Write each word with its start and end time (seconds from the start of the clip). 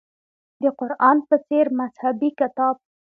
د 0.61 0.63
قران 0.79 1.17
په 1.27 1.35
څېر 1.47 1.65
مذهبي 1.79 2.29
کتاب. 2.39 2.75